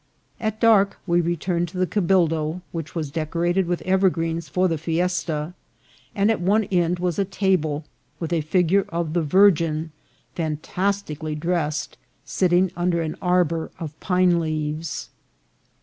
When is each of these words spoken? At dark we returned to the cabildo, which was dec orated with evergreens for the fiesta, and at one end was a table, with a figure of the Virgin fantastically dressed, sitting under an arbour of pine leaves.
At 0.39 0.59
dark 0.59 0.97
we 1.05 1.21
returned 1.21 1.67
to 1.67 1.77
the 1.77 1.85
cabildo, 1.85 2.61
which 2.71 2.95
was 2.95 3.11
dec 3.11 3.33
orated 3.35 3.67
with 3.67 3.83
evergreens 3.83 4.49
for 4.49 4.67
the 4.67 4.79
fiesta, 4.79 5.53
and 6.15 6.31
at 6.31 6.41
one 6.41 6.63
end 6.71 6.97
was 6.97 7.19
a 7.19 7.23
table, 7.23 7.85
with 8.19 8.33
a 8.33 8.41
figure 8.41 8.87
of 8.89 9.13
the 9.13 9.21
Virgin 9.21 9.91
fantastically 10.33 11.35
dressed, 11.35 11.99
sitting 12.25 12.71
under 12.75 13.03
an 13.03 13.15
arbour 13.21 13.69
of 13.79 13.97
pine 13.99 14.39
leaves. 14.39 15.09